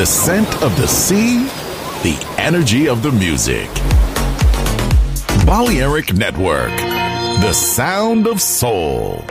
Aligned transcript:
The 0.00 0.06
scent 0.06 0.62
of 0.62 0.74
the 0.78 0.88
sea, 0.88 1.44
the 2.02 2.16
energy 2.38 2.88
of 2.88 3.02
the 3.02 3.12
music. 3.12 3.68
Balearic 5.44 6.14
Network, 6.14 6.74
the 7.42 7.52
sound 7.52 8.26
of 8.26 8.40
soul. 8.40 9.22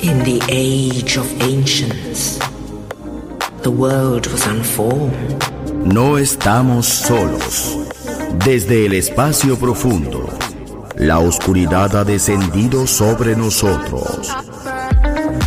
In 0.00 0.18
the 0.24 0.42
age 0.48 1.16
of 1.16 1.30
ancients, 1.40 2.40
the 3.62 3.70
world 3.70 4.26
was 4.26 4.44
unformed. 4.48 5.38
No 5.86 6.18
estamos 6.18 6.86
solos. 6.86 7.76
Desde 8.44 8.86
el 8.86 8.94
espacio 8.94 9.56
profundo, 9.56 10.28
la 10.96 11.20
oscuridad 11.20 11.94
ha 11.94 12.02
descendido 12.02 12.88
sobre 12.88 13.36
nosotros. 13.36 14.28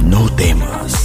No 0.06 0.30
temas. 0.38 1.05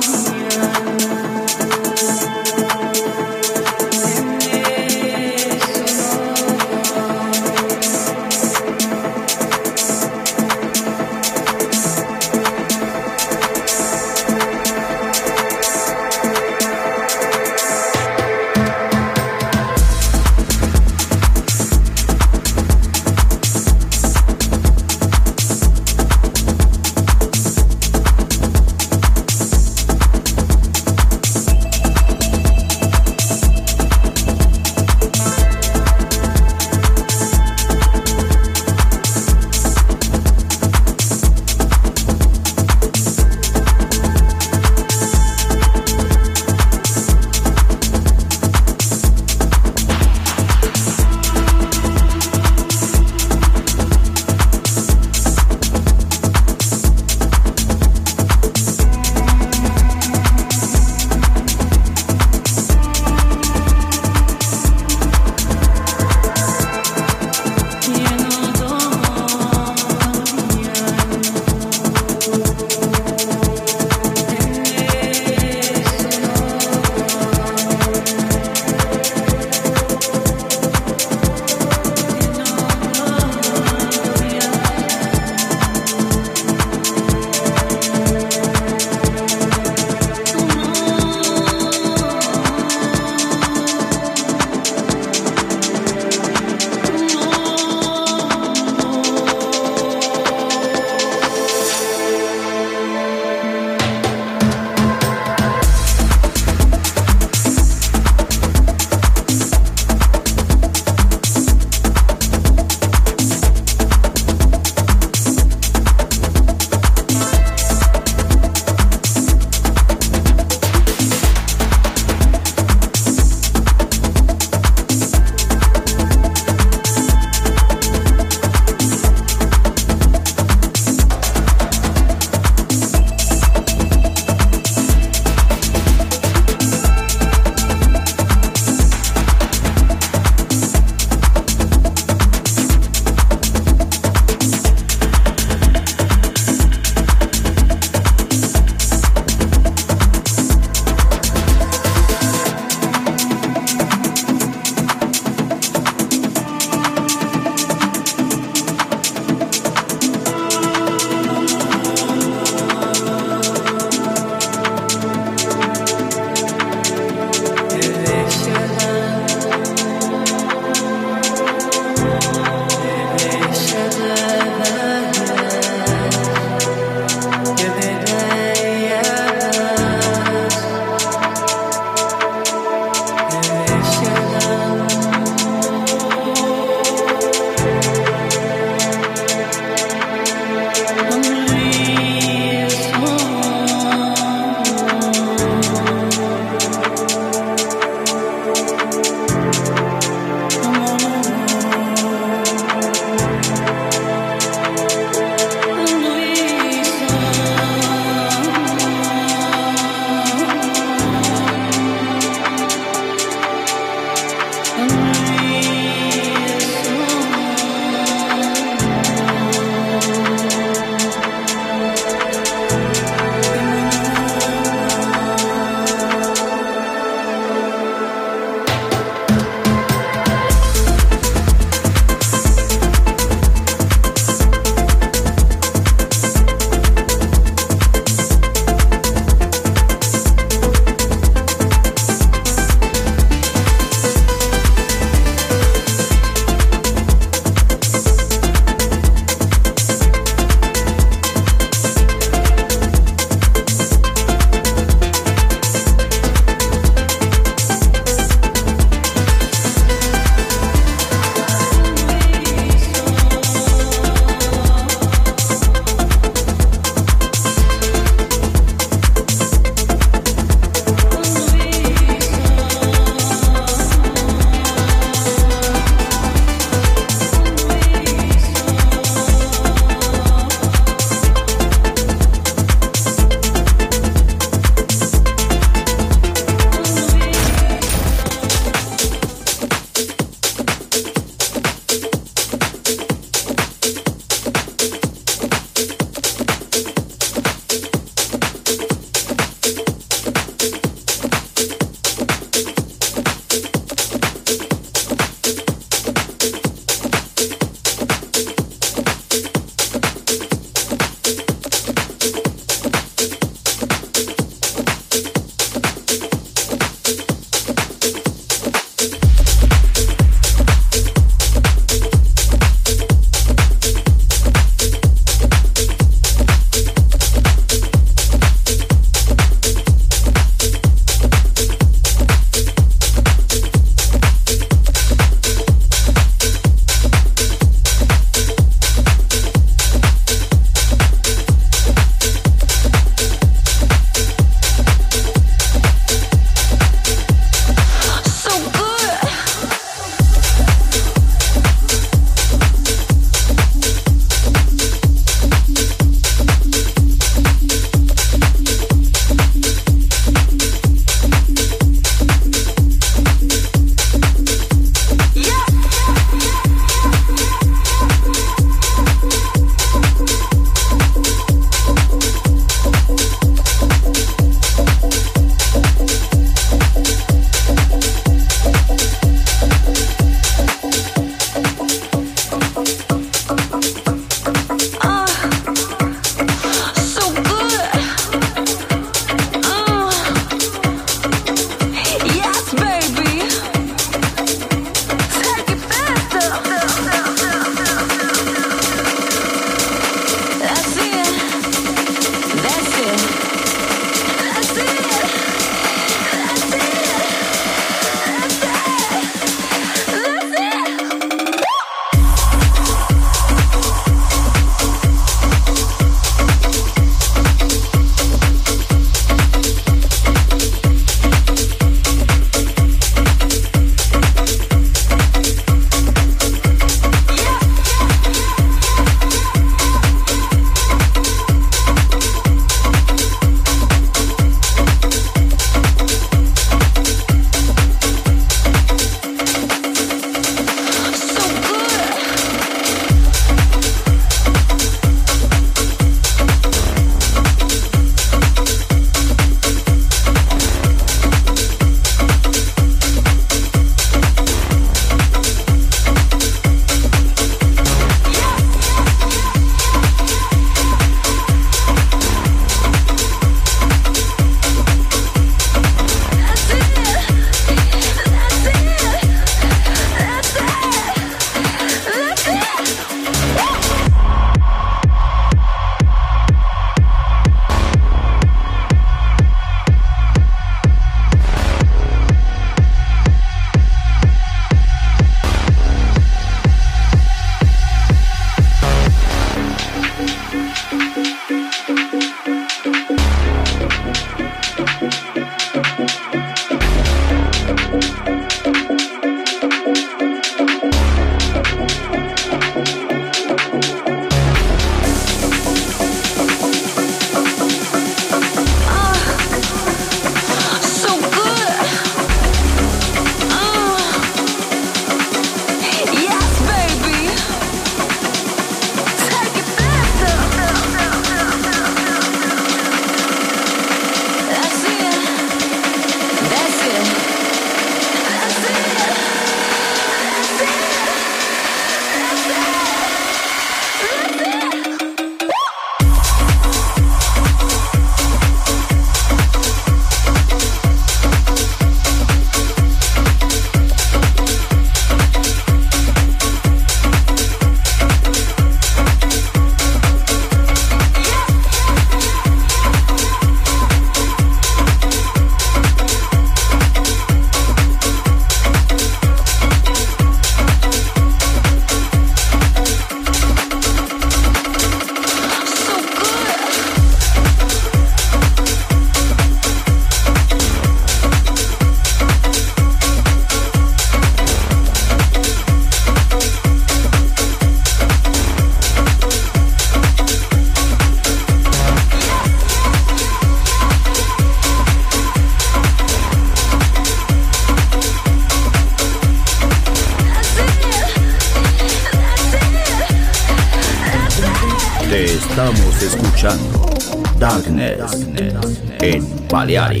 yada, 599.71 599.93
yada, 599.93 600.00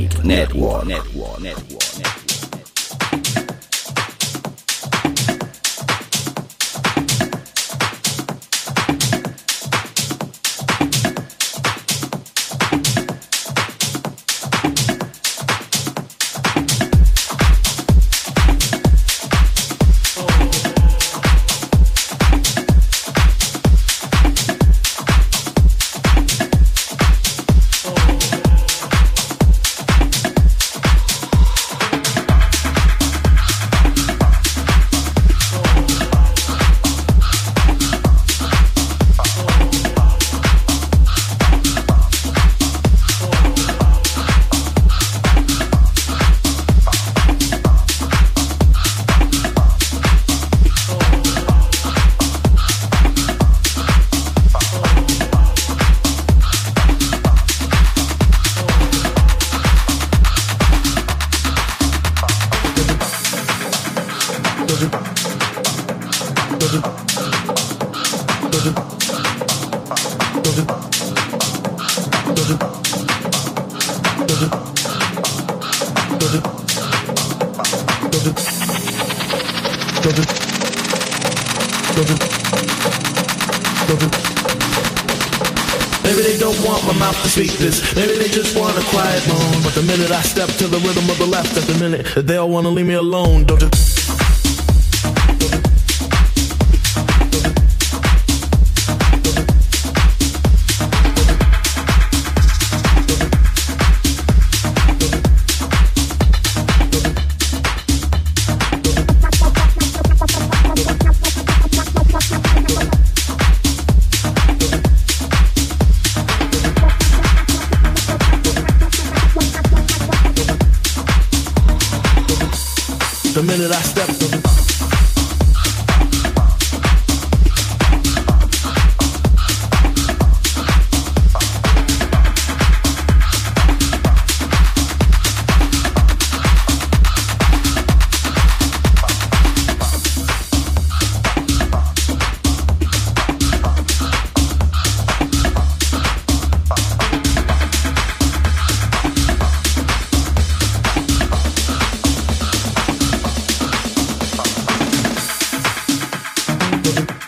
Thank 156.83 157.11
you. 157.11 157.20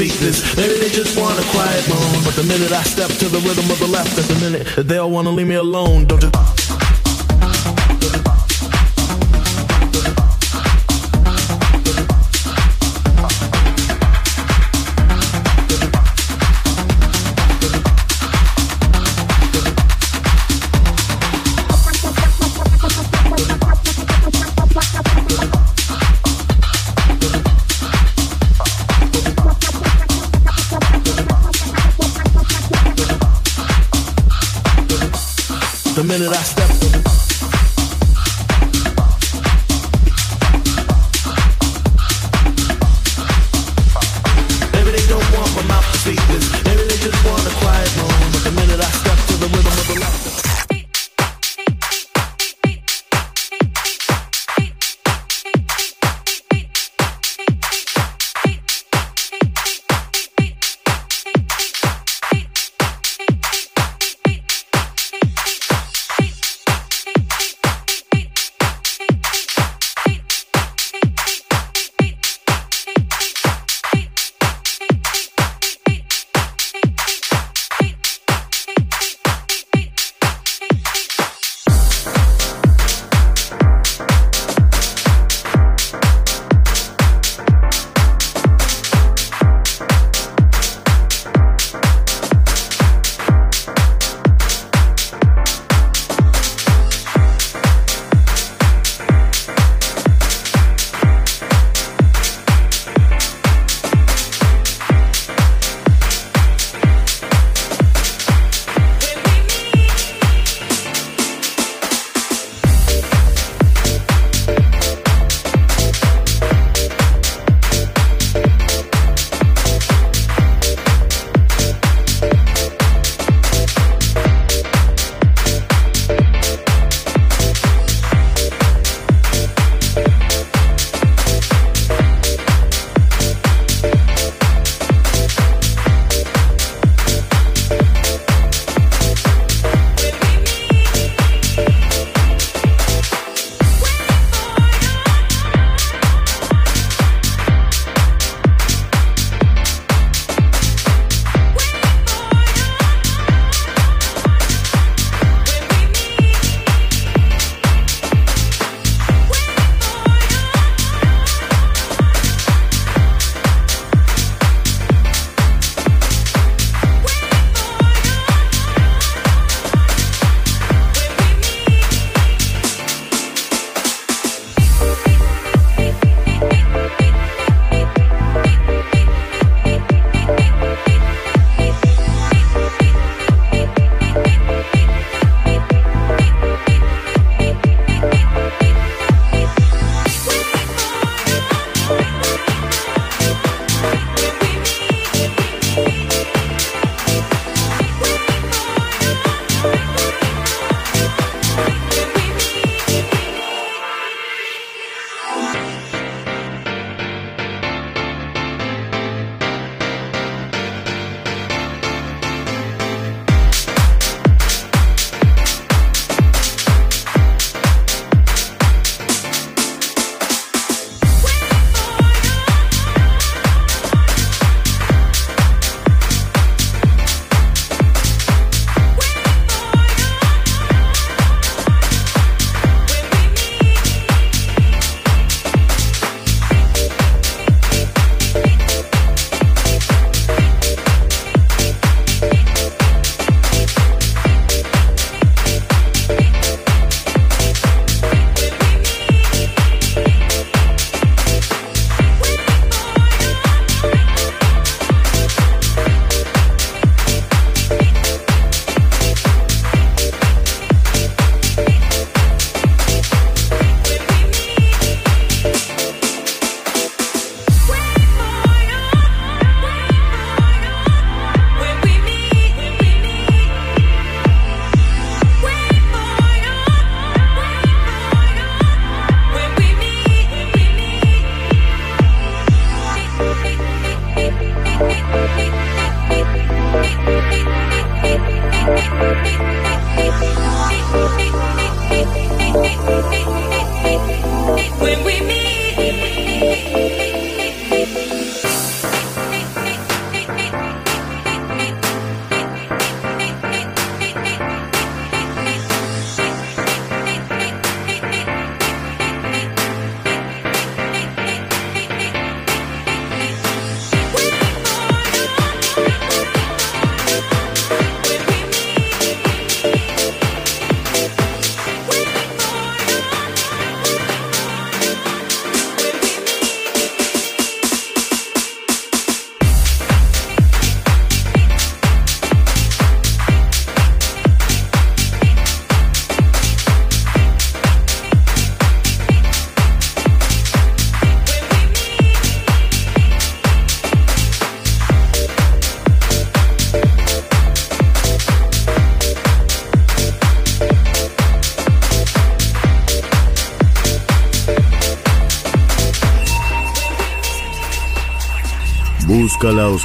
My 0.00 0.06
mouth 0.06 0.18
to 0.18 0.18
speak 0.18 0.20
this. 0.20 0.56
Maybe 0.56 0.78
they 0.78 0.88
just 0.88 1.18
want 1.18 1.38
a 1.38 1.42
quiet 1.50 1.88
moan. 1.88 2.24
But 2.24 2.34
the 2.34 2.44
minute 2.44 2.72
I 2.72 2.82
step 2.82 3.10
to 3.10 3.28
the 3.28 3.38
rhythm 3.40 3.70
of 3.70 3.78
the 3.78 3.86
left, 3.86 4.18
at 4.18 4.24
the 4.24 4.34
minute 4.40 4.88
they 4.88 4.98
all 4.98 5.10
wanna 5.10 5.30
leave 5.30 5.48
me 5.48 5.56
alone. 5.56 6.06
Don't 6.06 6.22
you? 6.22 6.59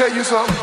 Tell 0.00 0.16
you 0.16 0.24
something? 0.24 0.59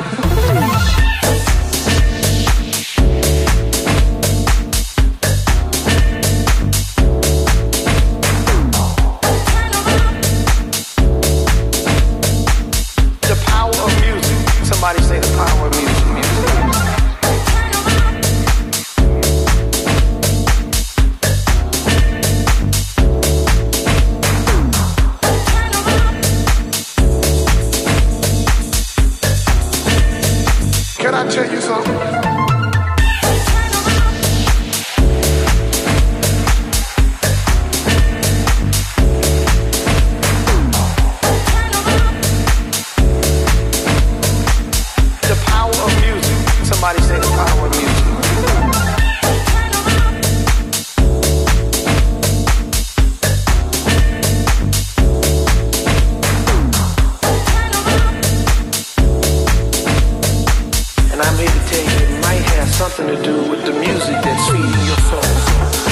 And 61.18 61.26
I'm 61.26 61.36
here 61.40 61.48
to 61.48 61.60
tell 61.66 61.82
you 61.82 62.16
it 62.16 62.22
might 62.22 62.44
have 62.54 62.70
something 62.70 63.08
to 63.08 63.20
do 63.24 63.50
with 63.50 63.66
the 63.66 63.74
music 63.74 64.22
that's 64.22 64.52
feeding 64.52 64.86
your 64.86 64.98
soul. 65.10 65.87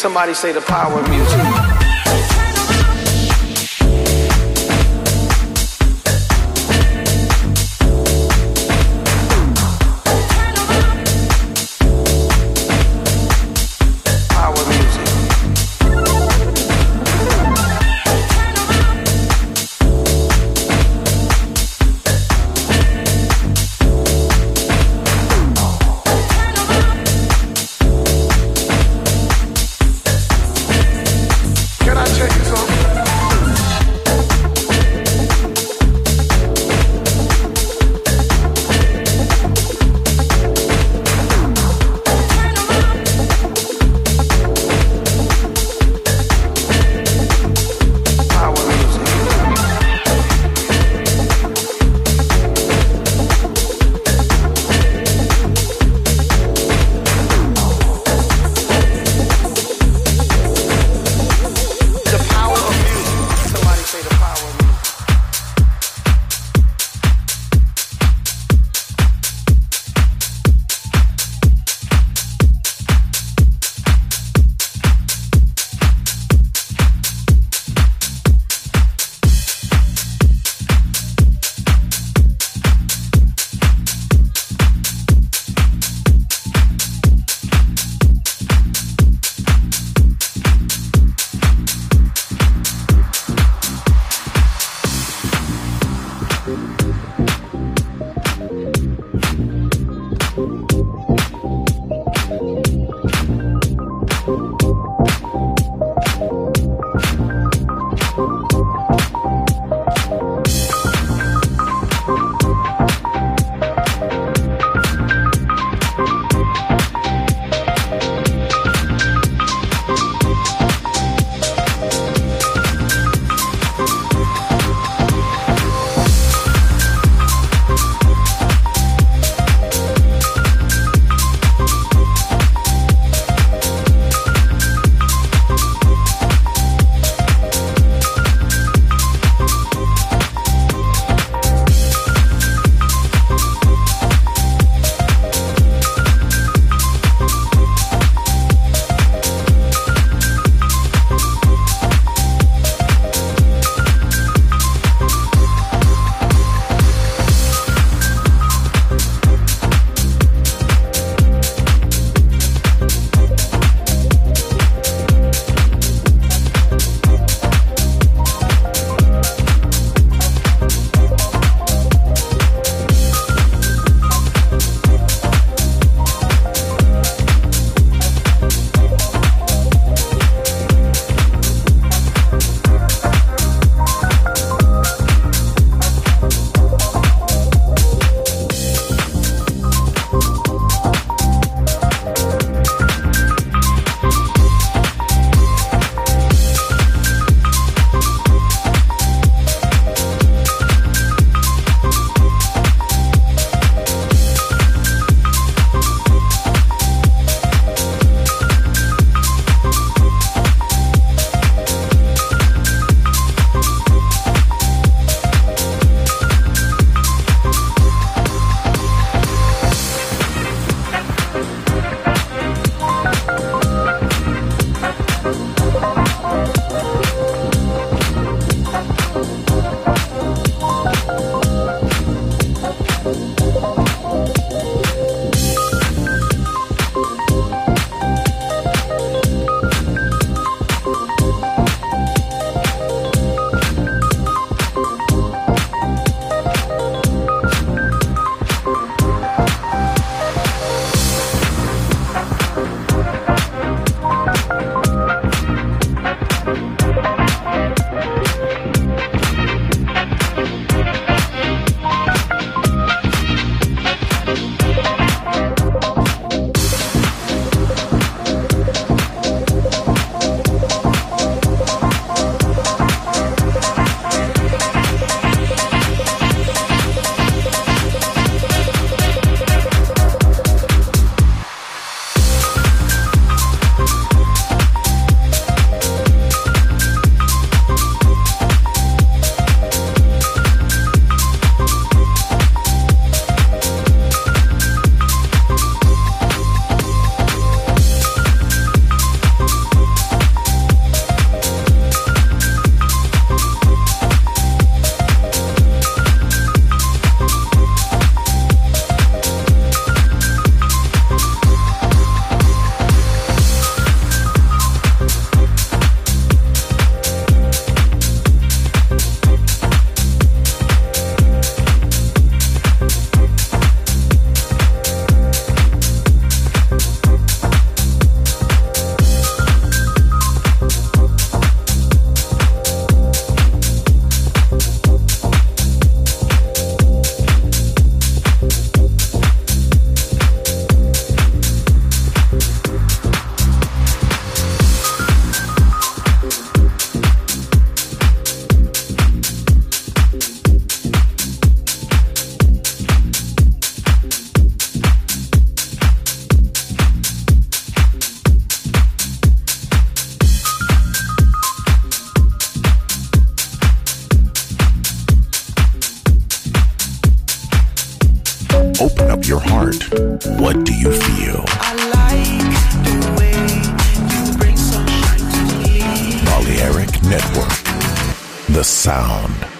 Somebody 0.00 0.32
say 0.32 0.50
the 0.50 0.62
power 0.62 0.98
of 0.98 1.10
music. 1.10 1.79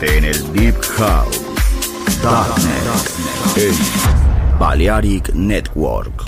En 0.00 0.24
el 0.24 0.52
Deep 0.52 0.80
House. 0.96 1.40
Darknet. 2.22 2.84
Darknet. 2.84 3.56
Darknet. 3.56 4.58
Balearic 4.58 5.34
Network. 5.34 6.27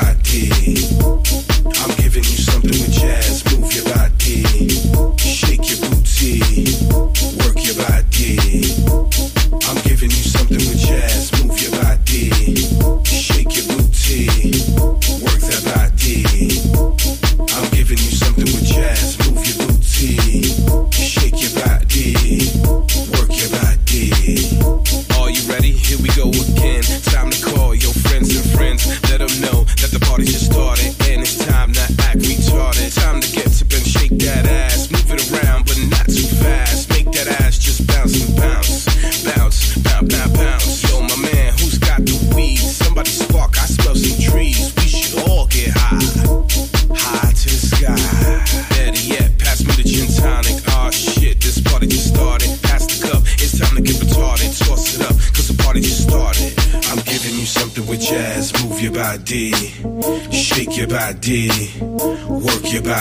body 0.00 1.47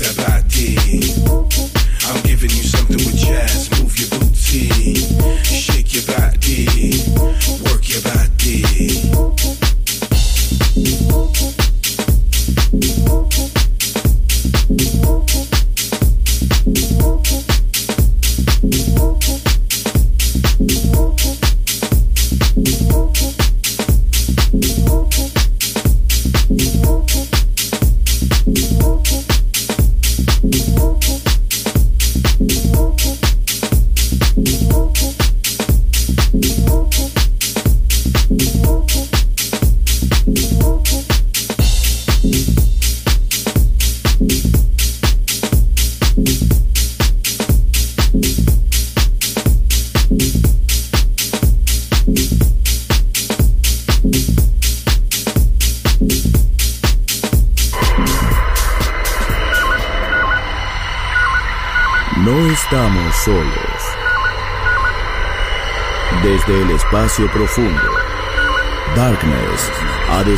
ansiedade. 0.00 1.79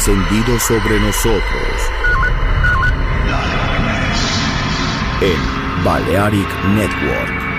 Descendido 0.04 0.58
sobre 0.58 0.98
nosotros. 0.98 1.42
En 5.20 5.84
Balearic 5.84 6.48
Network. 6.74 7.51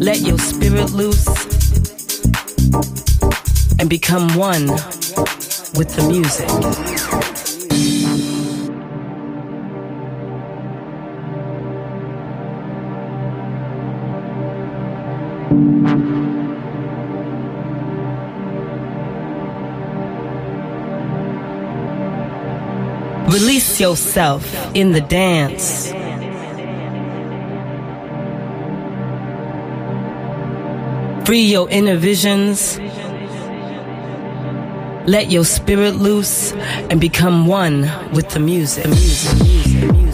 Let 0.00 0.20
your 0.22 0.38
spirit 0.38 0.90
loose 0.92 1.26
and 3.78 3.90
become 3.90 4.34
one 4.34 4.99
with 5.80 5.96
the 5.96 6.02
music. 6.10 6.46
Release 23.32 23.80
yourself 23.80 24.44
in 24.74 24.92
the 24.92 25.00
dance. 25.00 25.92
Free 31.26 31.40
your 31.40 31.70
inner 31.70 31.96
visions. 31.96 32.78
Let 35.06 35.30
your 35.30 35.44
spirit 35.44 35.96
loose 35.96 36.52
and 36.90 37.00
become 37.00 37.46
one 37.46 37.90
with 38.12 38.28
the 38.30 38.40
music. 38.40 38.86
music, 38.86 39.42
music, 39.42 39.92
music, 39.92 40.09